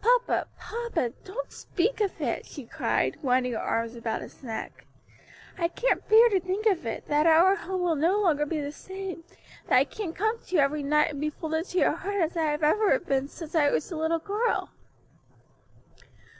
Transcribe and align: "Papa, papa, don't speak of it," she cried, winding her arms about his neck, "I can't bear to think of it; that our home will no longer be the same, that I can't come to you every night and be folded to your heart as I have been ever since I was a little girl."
"Papa, 0.00 0.46
papa, 0.56 1.10
don't 1.24 1.50
speak 1.50 2.00
of 2.00 2.20
it," 2.20 2.46
she 2.46 2.64
cried, 2.64 3.16
winding 3.22 3.54
her 3.54 3.58
arms 3.58 3.96
about 3.96 4.22
his 4.22 4.40
neck, 4.44 4.86
"I 5.58 5.66
can't 5.66 6.08
bear 6.08 6.28
to 6.28 6.38
think 6.38 6.64
of 6.66 6.86
it; 6.86 7.06
that 7.08 7.26
our 7.26 7.56
home 7.56 7.80
will 7.82 7.96
no 7.96 8.20
longer 8.20 8.46
be 8.46 8.60
the 8.60 8.70
same, 8.70 9.24
that 9.66 9.74
I 9.76 9.82
can't 9.82 10.14
come 10.14 10.38
to 10.38 10.54
you 10.54 10.60
every 10.62 10.84
night 10.84 11.10
and 11.10 11.20
be 11.20 11.28
folded 11.30 11.64
to 11.70 11.78
your 11.78 11.90
heart 11.96 12.20
as 12.22 12.36
I 12.36 12.52
have 12.52 12.60
been 12.60 12.70
ever 12.70 13.26
since 13.26 13.56
I 13.56 13.70
was 13.72 13.90
a 13.90 13.96
little 13.96 14.20
girl." 14.20 14.70